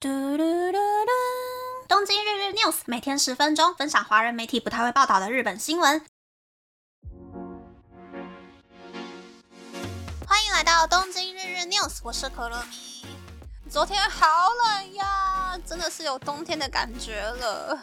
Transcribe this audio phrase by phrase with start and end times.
[0.00, 1.10] 嘟嘟嘟嘟！
[1.86, 6.02] 东京日日 news 每天十分钟，分享华人媒体不太会报道的日本新闻。
[10.26, 13.04] 欢迎来到东京日日 news，我是可乐米。
[13.68, 17.78] 昨天好冷呀，真的是有冬天的感觉了。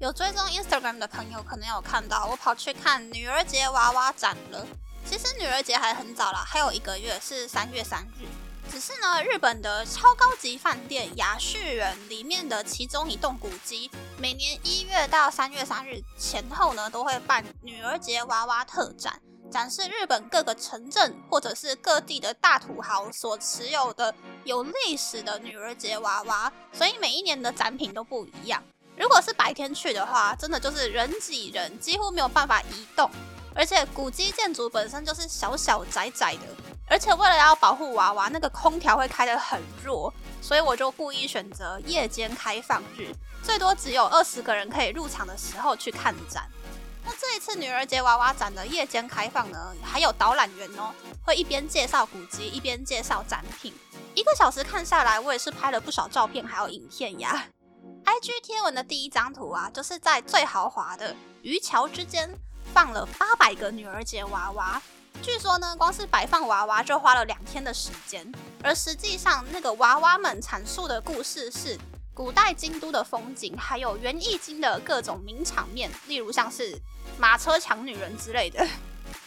[0.00, 4.66] 有追踪 Instagram 的朋友可能有看到，我跑去看女儿节娃娃展了。
[5.04, 8.26] 其实女儿节还很早啦，还有一个月是三月三日。
[8.70, 19.20] 只是呢，日本的超高级饭店雅旭园里面的其中一栋古迹，每年一月到三月三日前后呢，都会办女儿节娃娃特展，
[19.50, 28.62] 展示日本各个城镇或者是各地的大土豪所持有的有历史的女儿节娃娃，所以每一年的展品都不一样。
[28.96, 33.10] 如果是白天去的话，真的就是人挤人，几乎没有办法移动，
[33.52, 36.42] 而且古迹建筑本身就是小小窄窄的。
[36.90, 46.50] 而且为了要保护娃娃，那个空调会开得很弱，所以我就故意选择夜间开放日，最多只有二十个人可以入场的时候去看展。
[47.04, 50.92] 那这一次女儿节娃娃展的夜间开放呢，还有导览员哦，
[51.24, 53.72] 会一边介绍古籍，一边介绍展品。
[54.16, 57.46] 一个小时看下来，我也是拍了不少照片还有影片呀。
[58.04, 62.28] IG 贴文的第一张图啊，就是在最豪华的渔桥之间
[62.74, 64.82] 放了八百个女儿节娃娃。
[65.22, 71.78] 据说呢，光是摆放娃娃就花了两天的时间，而实际上那个娃娃们阐述的故事是
[72.14, 76.76] 古代京都的风景，还有园艺经的各种名场面，例如像是
[77.18, 78.66] 马车抢女人之类的。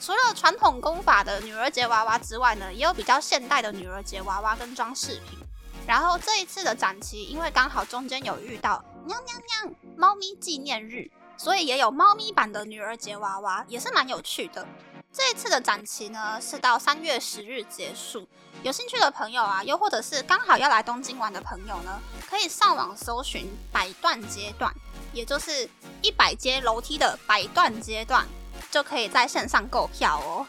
[0.00, 5.38] 除了传统功法的女儿节娃娃之外呢，也有比较现代的女儿节娃娃跟装饰品。
[5.86, 14.66] 然后这一次的展期，因为刚好中间有遇到娘娘娘猫咪纪念日，所以也有猫咪版的女儿节娃娃，也是蛮有趣的。
[15.12, 18.28] 这一次的展期呢，是到三月十日结束。
[18.62, 24.72] 有兴趣的朋友啊，又或者是刚好要来东京玩的朋友呢，可以上网搜寻百段阶段，
[25.12, 25.68] 也就是
[26.02, 28.26] 一百阶楼梯的百段阶段，
[28.70, 30.46] 就可以在线上购票哦。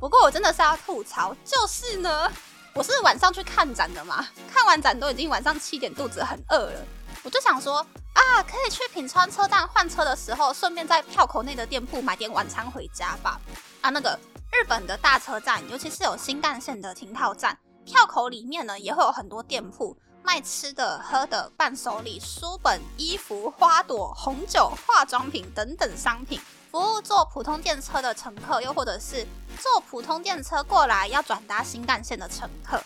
[0.00, 2.30] 不过我真的是要吐槽，就是呢，
[2.74, 6.86] 我是晚上去看展的嘛，看完展都已经晚上七点，肚子很饿了，
[7.22, 13.40] 我就想说啊，可以去品川车站换车的时候，顺便在票口内的店铺买点晚餐回家吧。
[13.82, 14.18] 啊，那个
[14.52, 29.26] 日本的大车站，尤其是有新干线的停靠站，票口里面呢也会有很多店铺卖吃的、喝的、伴手礼、书本、衣服、花朵、红酒、化妆品等等商品，服务坐普通电车的乘客，又或者是
[29.58, 32.80] 坐普通电车过来要转搭新干线的乘客。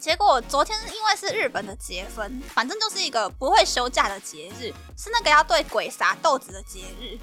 [0.00, 7.16] 结果昨天因为是日本的节分，反正就是一个不会休假的节日，是那个要对鬼撒豆子的节日。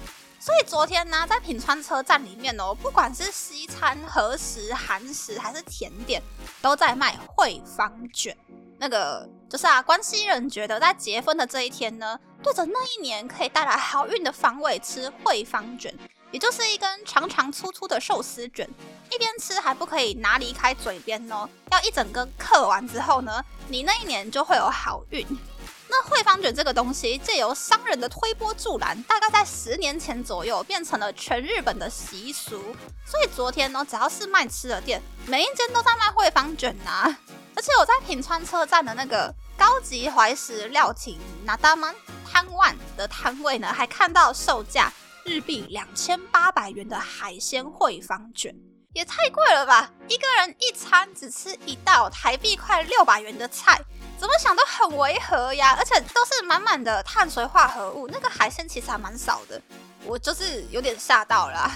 [0.44, 6.20] 所以昨天呢，在品川车站里面哦，不管是西餐、和食、韩食还是甜点，
[6.60, 8.36] 都在卖惠方卷。
[8.76, 15.96] 那个就是啊，关西人觉得在结婚的这一天呢，对着那一年可以带来好运的方位吃惠方卷，
[16.32, 18.68] 也就是一根长长粗粗的寿司卷，
[19.12, 25.24] 一边吃还不可以拿离开嘴边哦，要一整根嗑完之后呢，你那一年就会有好运。
[25.92, 32.74] 那惠方卷这个东西，借由商人的推波助澜，大概在十年前左右变成了全日本的习俗。
[33.04, 37.14] 所以昨天呢，只要是卖吃的店，每一间都在卖惠方卷呐。
[37.54, 41.94] 而且我在品川车站的那个高级怀石料亭那大曼
[42.26, 44.90] 摊万的摊位呢，还看到售价
[45.26, 48.56] 日币两千八百元的海鲜惠方卷，
[48.94, 49.90] 也太贵了吧！
[50.08, 53.78] 一个人一餐只吃一道台币快六百元的菜。
[54.22, 59.60] 怎么想都很违和呀，而且都是满满的碳水化合物，那个海鲜其实还蛮少的，
[60.04, 61.68] 我就是有点吓到了。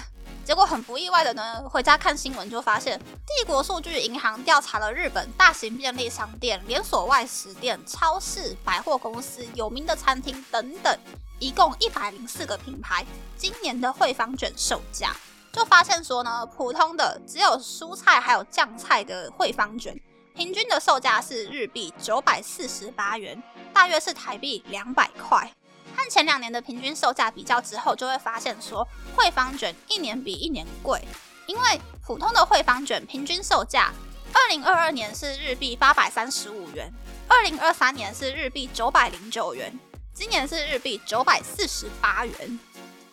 [0.45, 10.97] 结果很不意外的呢，回家看新闻就发现，帝国数据银行调查了日本大型便利商店、连锁外食店、超市、百货公司、有名的餐厅等等，
[11.39, 13.05] 一共一百零四个品牌，
[13.35, 15.13] 今年的惠方卷售价，
[15.51, 19.99] 就发现说呢，普通的只有蔬菜还有酱菜的惠方卷。
[20.37, 23.41] 平均的售价是日币九百四十八元，
[23.73, 25.51] 大约是台币两百块。
[25.95, 31.03] 和前两年的平均售价比较之后，就会发现说，汇方卷一年比一年贵。
[31.47, 33.91] 因为普通的汇方卷平均售价，
[34.31, 36.93] 二零二二年是日币八百三十五元，
[37.27, 39.75] 二零二三年是日币九百零九元，
[40.13, 42.59] 今年是日币九百四十八元。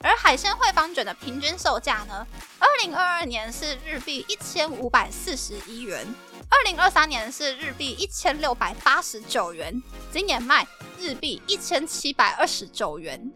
[0.02, 2.26] 而海鲜汇方卷的平均售价呢，
[2.58, 6.06] 二零二二年是日币一千五百四十一元。
[6.50, 9.82] 二零二三年是日币一千六百八十九元，
[10.12, 10.66] 今年卖
[10.98, 13.32] 日币一千七百二十九元。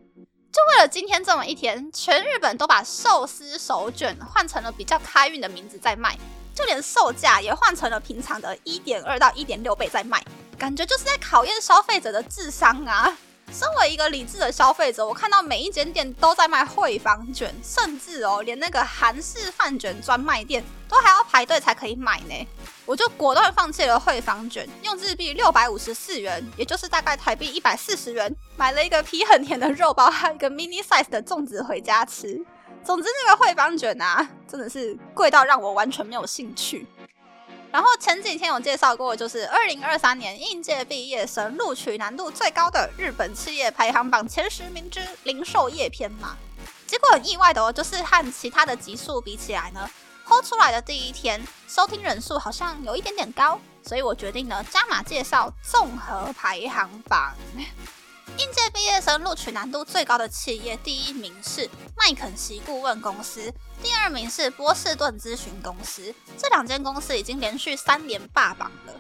[0.50, 6.18] 就为了今天这么一天，全日本都把寿司手卷换成了比较开运的名字在卖，
[6.54, 10.22] 就连售价也换成了平常的一点二到一点六倍在卖。
[10.58, 13.16] 感觉就是在考验消费者的智商啊！
[13.52, 22.48] 身为一个理智的消费者，我看到每一间店都在卖汇坊卷，甚至哦，连那个韩式饭卷专卖店都还要排队才可以买呢。
[22.86, 32.42] 我就果断放弃了汇坊卷，用日币六百五十四元，也就是大概台币一百四十元，买了一个皮很甜的肉包和一个 mini size 的粽子回家吃。
[32.82, 36.86] 总之，那个汇坊卷啊，真的是贵到让我完全没有兴趣。
[37.70, 46.38] 然后前几天有介绍过，就是二零二三年应届毕业生录取难度最高的日本企业排行榜前十名之零售业篇嘛。
[46.86, 49.90] 结果很意外的哦，就是和其他的级数比起来呢，
[50.28, 57.34] 播出来的第一天收听人数好像有一点点高，所以我决定呢加码介绍综合排行榜。
[58.36, 63.52] 应届毕业生录取难度最高的企业，第一名是麦肯锡顾问公司，
[63.82, 66.14] 第二名是波士顿咨询公司。
[66.36, 68.92] 这两间公司已经连续三年霸榜了。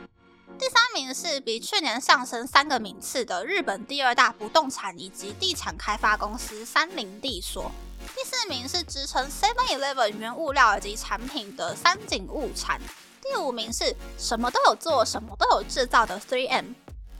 [0.58, 7.70] 第三名是比去年上升三个名次的日本第二大不动产以及地产开发公司三菱地所。
[8.14, 12.80] 第四名是支撑 Seven Eleven 原物料以及产品的三井物产。
[13.22, 16.66] 第五名是什么都有做、什么都有制造的 Three M。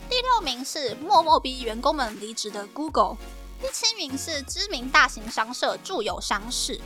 [0.09, 3.17] 第六名是默默逼员工们离职的 Google，
[3.61, 6.81] 第七名是知名大型商社住友商事，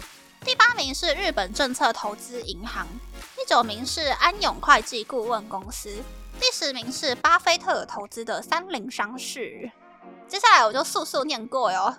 [0.44, 2.88] 第八名是日本政策投资银行，
[3.36, 6.02] 第九名是安永会计顾问公司，
[6.40, 9.70] 第十名是巴菲特投资的三菱商事。
[10.26, 11.94] 接下来我就速速念过哟。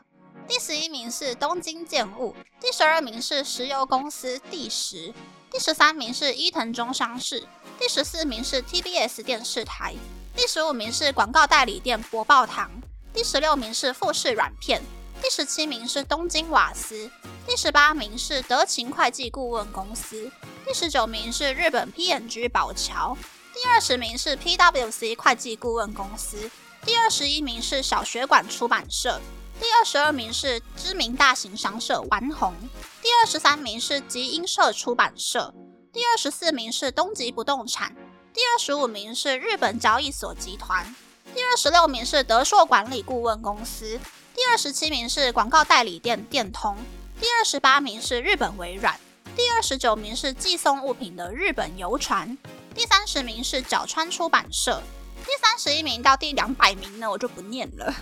[0.48, 5.14] 第十一名是东京建物，第十二名是石油公司第十，
[5.50, 7.48] 第十三名是伊藤忠商事，
[7.80, 9.96] 第十四名是 TBS 电视台。
[10.36, 12.70] 第十五名是广告代理店博报堂，
[13.14, 14.82] 第十六名是富士软片，
[15.22, 17.10] 第十七名是东京瓦斯，
[17.48, 20.32] 第十八名是德勤会计顾问公司，
[20.66, 23.18] 第十九名是日本 PNG 宝桥，
[23.54, 26.50] 第二十名是 PWC 会计顾问公司，
[26.86, 29.22] 第二十一名是小学馆出版社，
[29.60, 32.54] 第二十二名是知名大型商社丸红，
[33.02, 35.54] 第二十三名是集英社出版社，
[35.92, 37.96] 第二十四名是东极不动产。
[38.34, 40.96] 第二十五名是日本交易所集团，
[41.36, 44.00] 第二十六名是德硕管理顾问公司，
[44.34, 46.76] 第二十七名是广告代理店电通，
[47.22, 49.00] 第二十八名是日本微软，
[49.36, 52.36] 第二十九名是寄送物品的日本邮船，
[52.74, 54.82] 第三十名是角川出版社，
[55.24, 57.94] 第三十一名到第两百名呢，我就不念了。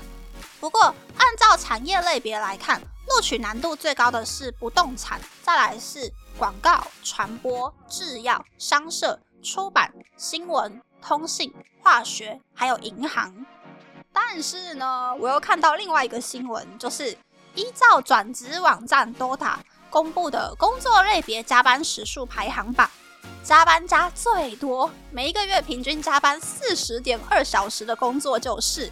[0.62, 0.80] 不过
[1.18, 9.20] 按照产业类别来看，录取难度最高的是不动产，再来是广告、传播、制药、商社。
[9.44, 13.44] 出版、新闻、通信、化学，还有银行。
[14.14, 17.18] 但是呢，我又看到另外一个新闻，就是
[17.56, 19.56] 依照转职网站 DOTA
[19.90, 22.88] 公布的工作类别加班时数排行榜，
[23.44, 28.92] 加班加最多，每一个月平均加班四十点二小时的工作就是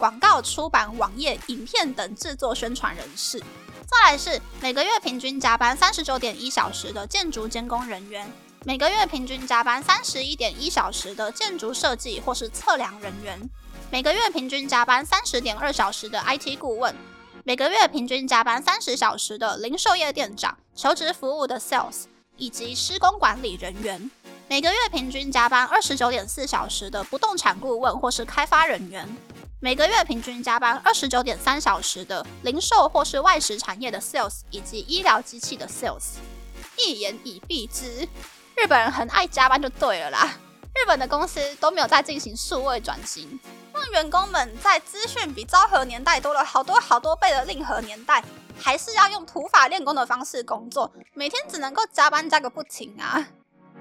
[0.00, 3.38] 广告、出版、网页、影片等制作宣传人士。
[3.38, 8.26] 再来是每个月平均加班三十九点一小时的建筑监工人员。
[8.64, 13.38] 每个月平均加班三十一点一小时的建筑设计或是测量人员，
[13.90, 16.94] 每个月平均加班三十点二小时的 IT 顾问，
[17.44, 22.04] 每个月平均加班三十小时的零售业店长、求职服务的 Sales
[22.36, 24.10] 以及施工管理人员，
[24.48, 29.08] 每个月平均加班二十九点四小时的不动产顾问或是开发人员，
[29.62, 36.14] 每个月平均加班二十九点三小时的零售或是外食产业的 Sales 以及医疗机器的 Sales，
[36.78, 38.08] 一言以蔽之。
[38.56, 40.32] 日本人很爱加班，就对了啦。
[40.74, 43.38] 日本的公司都没有在进行数位转型，
[43.74, 48.24] 让员工们在资讯比昭和年代多了好多好多倍的令和年代，
[48.58, 53.28] 还是要用土法练功的方式工作，每天只能够加班加个不停啊。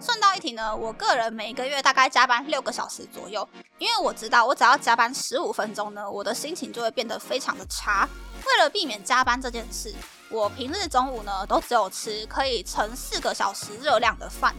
[0.01, 3.47] 顺道一提呢，我个人每个月大概加班六个小时左右，
[3.79, 8.07] 因为我知道我只要加班十五分钟呢，我的心情就会变得非常的差。
[8.45, 9.93] 为了避免加班这件事，
[10.29, 14.53] 我平日中午呢都只有吃可以盛四个小时热量的饭。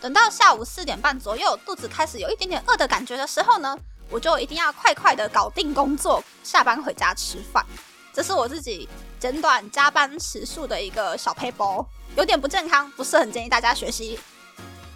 [0.00, 3.78] 等到下午四点半左右，肚子开始有一点点饿的感觉的时候呢，
[4.10, 7.64] 我就一定要快快的搞定工作，下班回家吃饭。
[8.12, 8.88] 这是我自己
[9.18, 14.18] 简短加班时数的一个小 paper，有点不健康，不是很建议大家学习。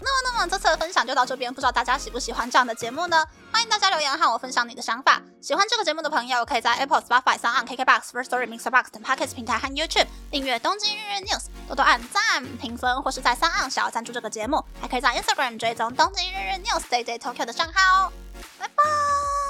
[0.00, 3.25] 那么，那么这次的分享就到这边，不知道大家喜不喜欢这样的节目呢？
[3.52, 5.21] 欢迎大家留言和我分享你的想法。
[5.40, 14.64] 喜欢这个节目的朋友，可以在 Apple、Spotify、s o n KKBox、First Story、Mixer Box 等 Podcast 平台和 YouTube 订阅《东京日日 News》，多多按赞、评分，或是在三岸小赞助这个节目。
[14.81, 18.12] 还可以在 Instagram 追踪《东京日日 News》Day Day Tokyo 的账号哦。
[18.59, 19.48] 拜拜。